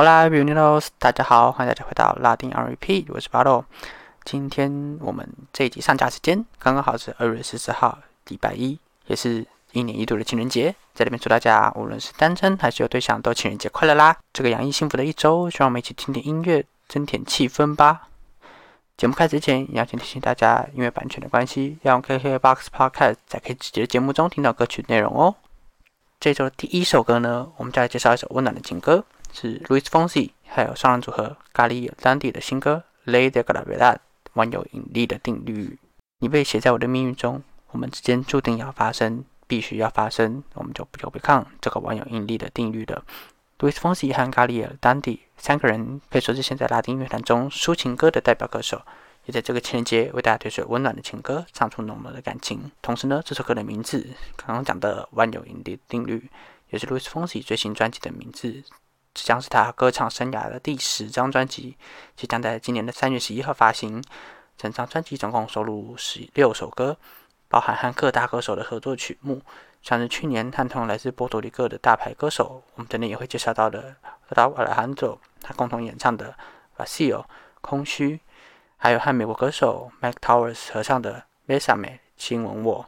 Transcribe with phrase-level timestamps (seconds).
[0.00, 0.86] Hola, bienvenidos！
[1.00, 3.64] 大家好，欢迎大家回到拉丁 R.E.P.，我是巴洛。
[4.24, 7.98] 今天我们这一集上架时间刚刚好是二月十四号，
[8.28, 10.72] 礼拜一，也是一年一度的情人节。
[10.94, 14.16] 在这边祝大家，无论是单身还是有对象，都情人节快乐啦！
[14.32, 18.06] 这个洋溢幸福的一周，希望我们一起听听音乐，增添气氛吧。
[18.96, 25.34] 节目开始之前，要先提醒大家，因为版权的关系，要用 KKBOX Podcast 才可以直接节目中听到歌曲内容哦。
[26.20, 29.04] 这周的第一首歌呢，我们就来介绍一首温暖的情歌。
[29.32, 33.94] 是 Louis Fonsi 还有双人组合咖喱当地的新歌《Lay de Gravedad》，
[34.34, 35.78] 万有引力的定律。
[36.20, 43.02] 你被写在我的命运中，我们之间注定要发生，必须要发生，我们就不要违抗这个万有引力的定律的。
[43.58, 48.82] Louis Fonsi 和咖喱当地三个人可以说是现在拉丁乐坛中抒情歌的代表歌手，
[49.26, 52.70] 也在这个情人节为大家推出温暖的情歌，唱出浓浓的感情。
[52.80, 56.30] 同时呢，这首歌的名字刚刚讲的万有引力定律，
[56.70, 58.62] 也是 Louis Fonsi 最新专辑的名字。
[59.24, 61.76] 将是他歌唱生涯的第十张专辑，
[62.16, 64.02] 即将在今年的三月十一号发行。
[64.56, 66.96] 整张专辑总共收录十六首歌，
[67.48, 69.40] 包含和各大歌手的合作曲目，
[69.82, 73.94] 像是去年和同来自波多黎各的大牌歌手，我们等等也会介绍到的
[74.30, 76.34] Raul a n d o 他共同演唱的
[76.84, 77.20] 《Vacio》
[77.60, 78.18] 空虚，
[78.76, 81.22] 还有和美国歌手 Mike Towers 合唱的
[81.56, 82.84] 《Besame》亲吻我，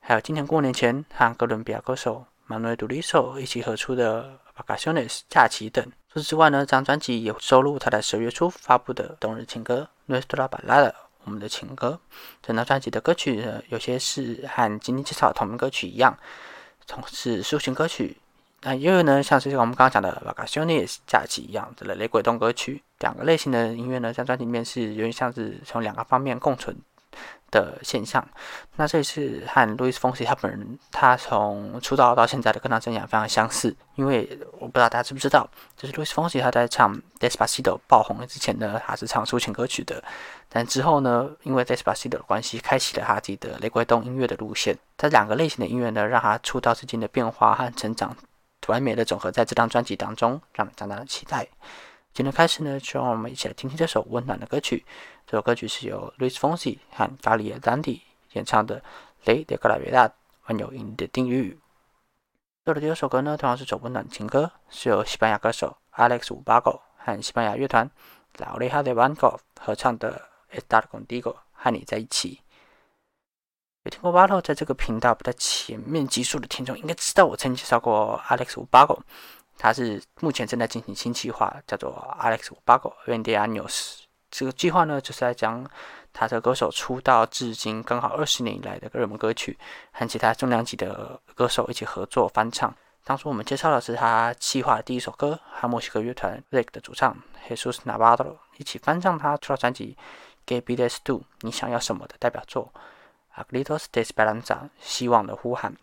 [0.00, 4.43] 还有今年过年前和哥伦比亚歌手 Manuel Turizo 一起合出的。
[4.56, 5.84] Vacaciones 假期等。
[6.12, 10.90] 除此之外呢，这张专辑也收录他在十月初发布的冬日情歌《Nuestra Balada》
[11.24, 11.98] 我们的情歌。
[12.42, 16.16] 整张专辑的歌曲呢，有些是和今天介绍的同名歌曲一样，
[16.86, 18.16] 从是抒情歌曲；
[18.62, 22.82] 那也有呢，像是我们刚刚讲的《Vacaciones》假期一样的雷鬼动歌曲。
[23.00, 26.76] 两个类型的音乐呢，在专辑里面是有点像是从两个方面共存。
[27.50, 28.26] 的现象，
[28.76, 33.74] 那这一次和路易斯·丰西他本人，他从出道到现在的歌唱生涯非常相似。
[33.94, 40.02] 因为我不知道大家知不知道，就是路易斯·丰西他在唱《Despacito》爆红之前呢，他是唱抒情歌曲的。
[40.48, 44.76] 但之后呢，因为《Despacito》的关系，开启了他自己的雷鬼动音乐的路线。
[44.98, 48.16] 这两个类型的音乐呢，让他出道至今的变化和成长
[48.66, 51.46] 完美的总和在这张专辑当中，让人相当的期待。
[52.14, 54.86] 今天开始呢，就让我们一起来听听这首温暖的歌曲。
[55.26, 58.02] 这首歌曲是由 Luis Fonsi 和 Galia Dandy
[58.34, 58.80] 演唱的
[59.24, 60.08] 《Le de Gravedad》
[60.46, 61.58] 万有引力的定律。
[62.64, 67.90] 做的第二首歌呢，同样是首温暖情歌，是由西班牙歌手 Alex Ubago 和西班牙乐团
[68.38, 72.42] La Oreja de Van Gogh 合唱的《Estar Contigo》和你在一起。
[73.82, 79.00] 有听过 b a 在这个频道不在前面集数的听众，应该知道我曾经介绍过 Alex Ubago。
[79.58, 84.00] 他是目前正在进行新计划，叫做 Alex Ubago Vendeanos。
[84.30, 85.64] 这个计划呢，就是在将
[86.12, 89.56] 他的歌手出道至今刚好二十年以来的热门歌曲，
[89.92, 92.74] 和其他重量级的歌手一起合作翻唱。
[93.04, 97.16] 当初我们介绍的是他计划的第一首歌，和墨西哥乐团 Rick 的主唱
[97.48, 99.96] Jesus Navarro 一起翻唱他出道专辑
[100.46, 102.72] 《g a b e This Do》你想要什么的代表作
[103.40, 104.42] 《Agritos de Esperanza》
[104.80, 105.76] 希望的呼喊。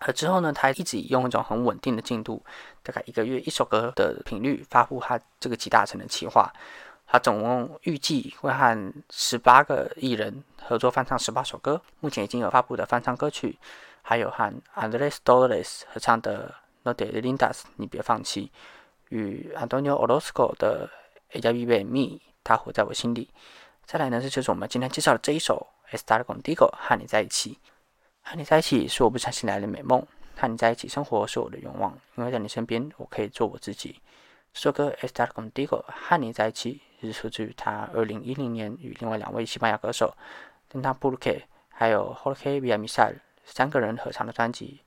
[0.00, 2.44] 而之后呢，他一直以用一种很稳定的进度，
[2.82, 6.52] 大概一个月一首歌的频率发布他这个集大成的企划。
[7.10, 13.58] 他总共预计会和十八个艺人合作翻唱十八首歌，目前已经有发布的翻唱歌曲，
[14.02, 18.52] 还有和 Andres Dolores 合唱的 No te Lindas 你别放弃，
[19.08, 20.90] 与 Antonio Orozco 的
[21.32, 23.30] Ella Vive Me 他活在我心里。
[23.86, 27.58] 再来呢，这就是我们今天介绍的这一首 Estar contigo，和你在一起。
[28.30, 30.04] 和你在一起是我不想醒来的美梦，
[30.36, 34.02] 和你在一起生活是我的愿望，因为在你身边，我可以做我自己。
[34.52, 40.14] 这首歌《Estar Contigo》和你在一起是出自于他二零一零年与另外两位西班牙歌手
[40.68, 43.14] d e n a b u r q u e 还有 Jorge Villamizar
[43.46, 44.82] 三个人合唱的专辑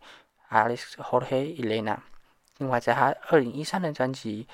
[0.56, 1.96] 《Alice Jorge Elena》。
[2.60, 4.48] 另外，在他二零一三年专辑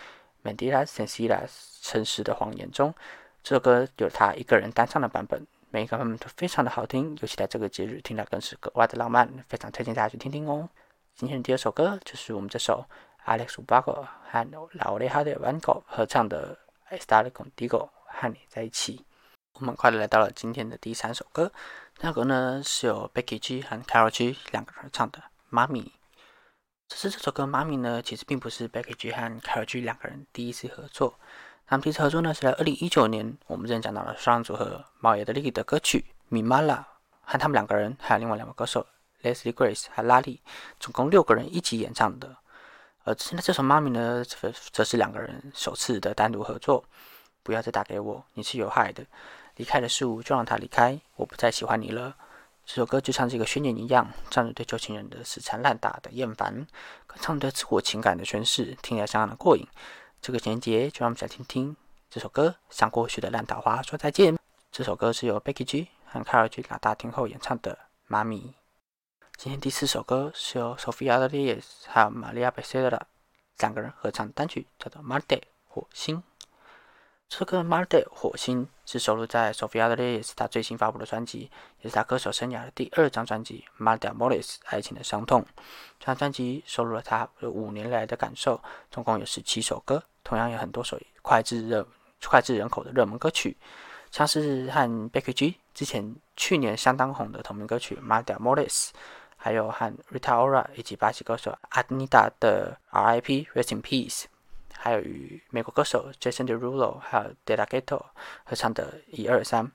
[0.50, 1.48] 《Mentiras Sencillas》
[1.82, 2.96] 诚实的谎言中，
[3.44, 5.46] 这首歌有他一个人单唱的版本。
[5.78, 10.68] 每一个版本都非常的好听，尤其在这个节日听到更是格外的浪漫，非常推荐大家去听听哦。
[11.14, 12.84] 今天的第二首歌就是我们这首
[13.28, 16.58] Alex Ubago 和老雷哈的 Van Gogh 合唱的
[16.98, 17.68] 《Estar Contigo》，
[18.08, 19.06] 和你在一起。
[19.54, 21.52] 我们快乐来到了今天的第三首歌，
[22.00, 25.22] 那个呢是由 Becky G 和 Carol G 两个人唱的
[25.56, 25.84] 《Mommy》。
[26.88, 31.20] 只是这首歌《Mommy》呢，其实并不是 Becky G 和 Carol G 两个人第一次合作。
[31.70, 36.00] 他们第一次合作呢，是在二零一九年，我们之前讲到了双人组合毛爷的丽的歌曲
[36.30, 36.76] 《米玛拉》，
[37.20, 38.88] 和他们两个人，还有另外两个歌手
[39.22, 40.40] Leslie Grace 和拉力，
[40.80, 42.38] 总共六个人一起演唱的。
[43.04, 46.86] 而之前的这首《妈咪》呢，则则是两个人首次的单独合作。
[47.44, 49.06] 不要再打给我，你是有害的。
[49.58, 52.16] 离开的事物就让它离开，我不再喜欢你了。
[52.66, 56.66] 这首歌就像这个宣言一样，唱着对旧情人的死缠烂打的厌烦，
[57.06, 59.68] 歌唱着自我情感的宣誓，听起来相当的过瘾。
[60.28, 61.74] 这个情人节，就让我们来听听
[62.10, 64.36] 这首歌《向过去的烂桃花说再见》。
[64.74, 67.72] 这首歌是由 Becky G 和 Carol G 两大天后演唱的
[68.08, 68.40] 《妈咪》。
[69.38, 73.00] 今天第四首歌是由 Sophia d e l i s 还有 Maria Becerra
[73.60, 76.18] 两个人合唱单曲，叫做《Marte 火星》。
[77.30, 85.42] 这个《Marte 火星》是收录在 Sophia d e l i s 她最新发布的专辑，也是她歌手生涯的第二张专辑《Marte Moris 爱情的伤痛》。
[86.00, 91.88] 这张专辑收录了她五年来的感受，总共有十七首歌，同样有很多首脍炙热、
[92.20, 93.56] 脍炙人口的热门歌曲。
[94.12, 98.88] 像是和 Becky G 之前去年相当红的同名歌曲《Marte Moris》，
[99.38, 103.48] 还有和 Rita Ora 以及巴西歌手 Anita 的 R.I.P.
[103.54, 104.26] Rest in Peace，
[104.74, 108.02] 还有与美国歌手 Jason Derulo 还有 De La Ghetto
[108.44, 109.66] 合唱的《一二三》，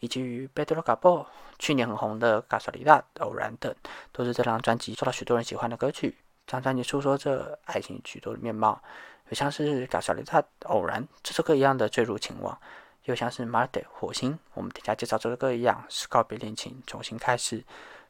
[0.00, 1.26] 以及与 Pedro Capo
[1.58, 3.74] 去年很红的《卡索里达》偶然等，
[4.12, 6.16] 都是这张专辑受到许多人喜欢的歌曲。
[6.46, 8.82] 这张专辑诉说着爱情许多的面貌，
[9.28, 12.58] 有像是《卡索里达》偶然这首歌一样的坠入情网。
[13.04, 17.64] 又像是 Marte 火星，我们底下介绍这首歌一样，是告别恋情，重新开始。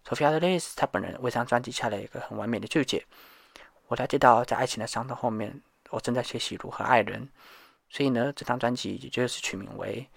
[0.04, 3.06] Sophia d e l i s 他本人为这张专辑下了一个很完美的注解。
[3.86, 7.28] 我了解到，在爱情的伤痛后面，我正在学习如何爱人。
[7.88, 10.08] 所以呢，这张专辑也就是取名为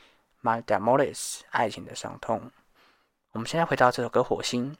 [0.41, 2.51] Marte Moris 爱情的伤痛。
[3.33, 4.73] 我们现在回到这首歌《火星》，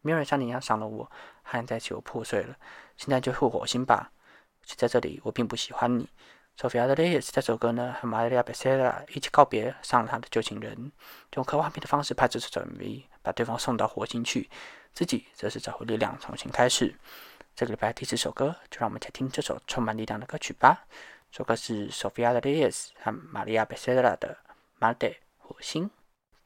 [0.00, 1.10] 没有人像你一样伤了我，
[1.42, 2.56] 和你在一起我破碎了，
[2.96, 4.10] 现在就复火星吧。
[4.74, 6.08] 在这里，我并不喜欢你。
[6.58, 10.90] Sophia d e l i s 这首歌呢，和 Maria Becerra 一起告别上了他的旧情人，
[11.34, 14.48] 用科幻片的方式拍这首 MV，把对方送到火星去，
[14.94, 16.94] 自己则是找回力量，重新开始。
[17.54, 20.86] 这个礼拜第四首歌，就让我们来听这首充满力量的歌曲吧。
[21.30, 24.38] 这首歌是 Sophia d e l i s 和 Maria Becerra 的
[24.82, 25.84] 《Marte 火星》。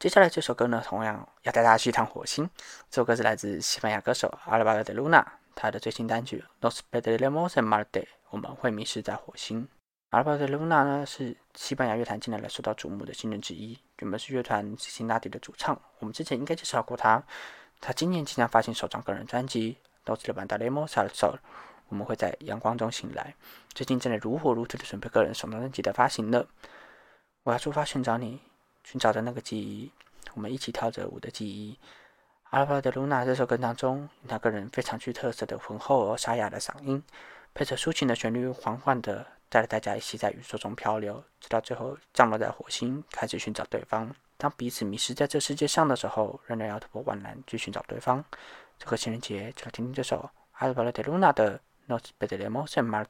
[0.01, 2.51] 接下来这首歌呢，同样要带大家去一趟火星。
[2.91, 5.25] 这首歌是来自西班牙歌手 Alvaro de Luna，
[5.55, 7.85] 他的最新单曲《Nos Perderemos en Marte》，
[8.31, 9.69] 我们会迷失在火星。
[10.11, 15.81] 阿尔巴德鲁纳呢是西班牙乐坛近年来受到瞩目的新人之一，原本是乐团辛辛那蒂的主唱。
[16.01, 17.23] 我们之前应该介绍过他。
[17.81, 19.77] 他今年即将发行首张个人专辑
[20.13, 21.35] 《Dos de Bandalemo Sal Sol》，
[21.89, 23.35] 我们会在阳光中醒来。
[23.73, 26.45] 最近正在如火如荼的准备个人首张专辑的发行呢。
[27.45, 28.41] 我要出发寻找你，
[28.85, 29.91] 寻找的那个记忆，
[30.35, 31.79] 我们一起跳着舞的记忆。
[32.51, 37.01] 阿尔巴德鲁纳这首歌当中，他个人非常具特色的浑厚而沙哑的嗓音，
[37.55, 39.25] 配着抒情的旋律，缓缓的。
[39.49, 44.09] 带着大家一起在宇宙中漂流，直到最后降落在火星，开始寻找对方。
[44.37, 48.25] 当彼此迷失在这世界上的时候，仍然要突破万难去寻找对方。
[48.79, 51.61] 这个情人节，就来听听这首阿尔巴罗德鲁纳的
[51.93, 53.07] 《Nos Perdemos en Marte》。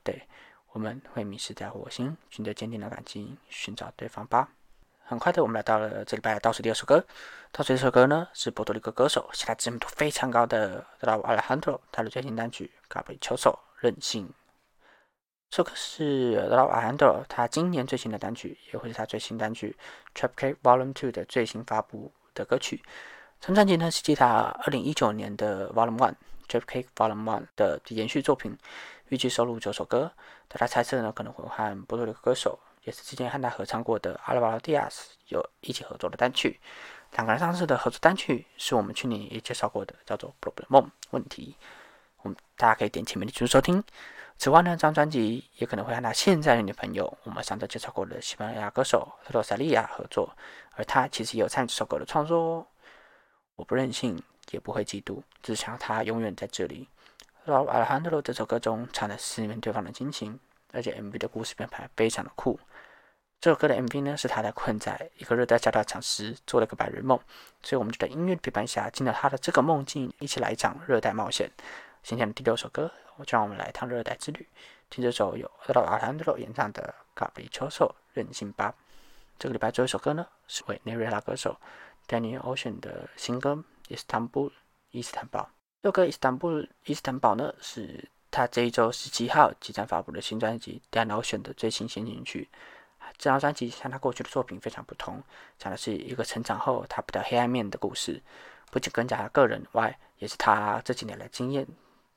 [0.72, 4.48] 我们会迷失在火星，寻着坚定的感情，寻找对方吧。
[5.10, 7.04] 很快的，我们来到了这礼拜倒数第二首歌。
[7.50, 14.32] 倒数这首歌呢，是波多黎各歌手，现在知名度非常高的 Raul Alejandro，他的最新单曲《Caprichoso》任性。
[15.48, 19.76] 这个是 Raul Alejandro 他今年最新的单曲，也会是他最新单曲
[20.16, 22.80] 《Trap Cake Volume Two》的最新发布的歌曲。
[23.40, 26.14] 这张专辑呢是继他2019年的 Volume One
[26.48, 28.56] 《Trap Cake Volume One》的延续作品，
[29.08, 30.12] 预计收录九首歌。
[30.46, 36.60] 大家猜测呢可能会和波多黎各歌手，也是之前和他合唱过的 Alvaro Diaz 有一起合作的单曲。
[37.12, 41.56] 两个人上次的合作单曲是我们去年也介绍过的，叫做《Problem》问题。
[42.22, 43.82] 我们大家可以点前面的继续收听。
[44.38, 50.34] 此外呢，这张专辑也可能会和他现在的女朋友，我们上次介绍过的西班牙歌手特洛萨利亚合作，
[50.76, 52.66] 而他其实也有参与这首歌的创作哦。
[53.56, 54.22] 我不任性，
[54.52, 56.88] 也不会嫉妒，只想他永远在这里。
[57.44, 60.38] 然后阿拉汉德罗这首歌中唱的是念对方的心情，
[60.72, 62.58] 而且 MV 的故事编排非常的酷。
[63.40, 67.18] 这首歌的 MV 呢，是他在困在一个热带小岛场时做了个白日梦，
[67.62, 71.50] 所以我们就在音乐陪伴下进了他的这个梦境，一起来一场热带冒险。
[72.02, 72.90] 今天的第六首歌。
[73.16, 74.48] 我就让我们来一趟热带之旅，
[74.88, 78.74] 听这首由阿拉汉德罗演唱的《卡比丘兽任性吧》。
[79.38, 81.54] 这个礼拜最后一首歌呢，是为内瑞拉歌手
[82.08, 83.52] Daniel Ocean 的新歌
[83.88, 84.50] 《伊斯坦布
[84.90, 85.40] 伊斯坦堡》。
[85.82, 92.48] 这首歌《伊斯坦布伊斯坦堡》呢，是他这一周十七号即将发布的新专辑 Daniel Ocean 的最新先行曲。
[93.18, 95.22] 这张专辑像他过去的作品非常不同，
[95.58, 98.22] 讲的是一个成长后他不掉黑暗面的故事，
[98.70, 101.66] 不仅更加个人外，也是他这几年来经验。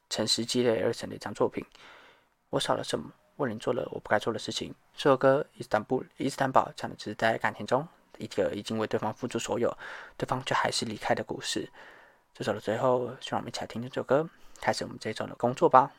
[0.10, 1.66] 诚实积累而成的一张作品。
[2.52, 3.12] 我少了什么？
[3.38, 4.76] 为你做了我不该做的事情。
[4.96, 7.88] 这首歌《伊斯坦布》伊斯坦堡讲的只是在感情中
[8.20, 9.76] 一个已经为对方付出所有，
[10.16, 11.68] 对方却还是离开的故事。
[12.36, 14.30] 这首的最后，就让我们一起来听这首歌，
[14.62, 15.92] 开始我们这一周的工作吧。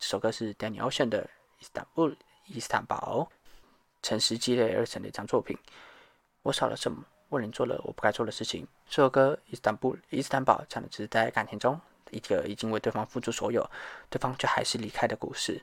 [0.00, 1.22] 这首歌是 Daniel Ocean 的
[1.58, 2.08] 《伊斯坦布》
[2.46, 3.30] 伊斯坦堡，
[4.02, 5.56] 诚实积累而成的一张作品。
[6.42, 7.04] 我少了什么？
[7.28, 8.66] 为人做了我不该做的事情。
[8.88, 11.78] 这首歌《伊斯坦布》伊斯坦堡讲的只是在感情中。
[12.10, 13.70] 一个已经为对方付出所有，
[14.08, 15.62] 对方却还是离开的故事。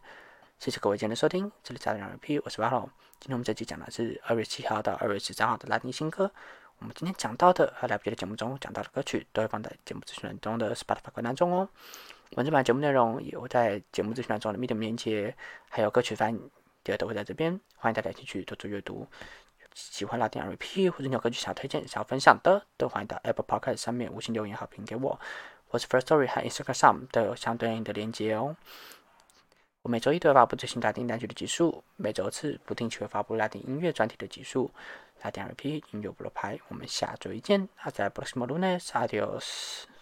[0.60, 2.90] 谢谢各位今天的收听，这里是拉丁 RP，我是巴龙。
[3.20, 6.32] 今天我们这期讲的是二月七号到二月十三号的拉丁新歌。
[6.78, 11.68] 我们今天讲到的和来不及的节目中讲到的歌曲，都会放在节目资讯栏中的 Spotify 歌单中哦。
[12.36, 15.36] 文字版节目内容有在节目资讯栏中的 Medium 链接，
[15.70, 16.52] 还有歌曲翻译，
[16.84, 19.08] 第二都会在这边，欢迎大家进去多做阅读。
[19.74, 25.20] 喜欢拉丁 RP 或者你有歌曲想要推荐、想要分享的，都欢迎到 Apple Podcast 上面五星留言好评给我，
[25.68, 28.56] 或是 First Story 和 Instagram 上都有相对应的链接哦。
[29.84, 34.70] 我每周一都会发布最新拉丁单曲的集数，每周次不定期会发布拉丁音乐专题的集数。
[35.24, 39.97] 拉丁 RP 音乐不落拍，我们下周一见，阿在 próximo lunes，adiós。